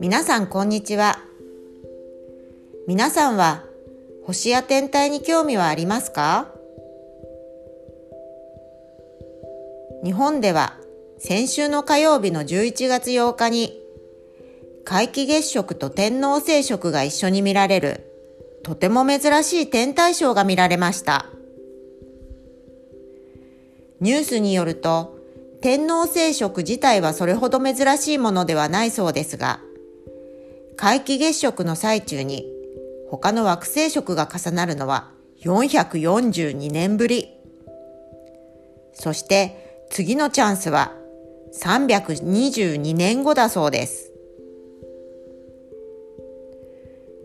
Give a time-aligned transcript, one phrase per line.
[0.00, 1.18] 皆さんこんにちは
[2.86, 3.64] 皆さんは
[4.24, 6.48] 星や天体に興味はありますか？
[10.04, 10.78] 日本では
[11.18, 13.78] 先週の火曜日の11月8日に
[14.84, 18.06] 皆既月食と天王星食が一緒に見られる
[18.62, 21.26] とても珍しい天体ショーが見られました。
[24.00, 25.18] ニュースによると
[25.60, 29.60] 天王星食自体はそれほど珍しいものではないそうですが
[30.76, 32.46] 皆既月食の最中に
[33.10, 35.10] 他の惑星食が重なるのは
[35.42, 37.28] 442年ぶり。
[38.92, 40.92] そして次のチャンスは
[41.52, 44.12] 322年後だそうです。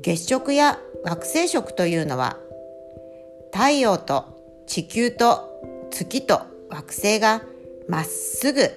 [0.02, 2.38] 月食や惑星食というのは
[3.54, 7.42] 太陽と地球と月と惑星が
[7.88, 8.70] まっすぐ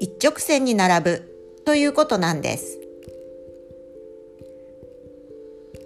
[0.00, 2.80] 一直線に並ぶということなんです。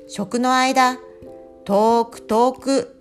[0.09, 0.99] 食の間、
[1.65, 2.95] 遠く遠く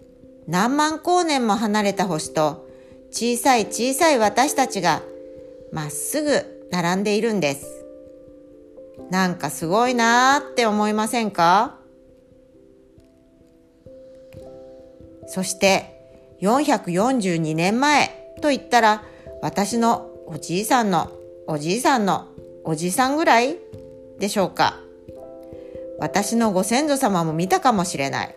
[0.47, 2.67] 何万光年も離れた星と
[3.11, 5.01] 小さい小さい私たちが
[5.71, 7.85] まっすぐ並んでいるんです。
[9.11, 11.77] なんかすごいなーって思いませんか？
[15.27, 15.93] そして
[16.41, 19.03] 442年前と言ったら
[19.41, 21.11] 私のおじいさんの
[21.47, 22.27] おじいさんの
[22.63, 23.57] おじいさんぐらい
[24.19, 24.79] でしょうか
[25.99, 28.35] 私のご先祖様も見たかもしれない。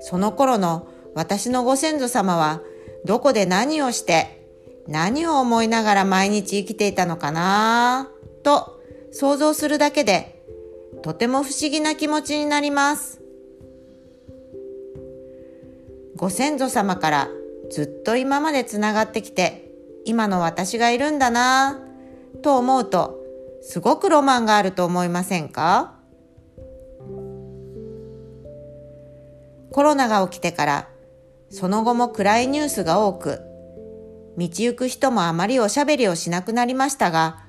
[0.00, 2.62] その頃の私のご先祖様は
[3.04, 4.46] どこで何をして
[4.88, 8.10] 何を思いながら毎日生きていたのかな
[8.42, 8.80] と
[9.12, 10.42] 想像するだけで
[11.02, 13.20] とても不思議な気持ちになります。
[16.16, 17.28] ご先祖様から
[17.70, 19.70] ずっと今までつながってきて
[20.04, 21.80] 今の私がいるんだな
[22.42, 23.18] と思うと
[23.62, 25.94] すごくロマンがあると思いませんか？
[29.72, 30.88] コロナが起きてから
[31.50, 33.40] その後も暗いニュースが多く
[34.36, 37.44] 道行く人もあまりおしゃべりをしなくなりましたが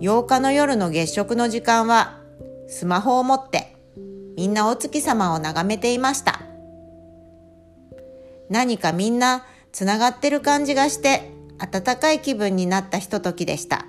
[0.00, 2.20] 8日の夜の月食の時間は
[2.68, 3.74] スマホを持って
[4.36, 6.47] みんなお月様を眺めていました。
[8.48, 13.87] 何かみんなつながってる感じがして温かい気分になったひとときでした。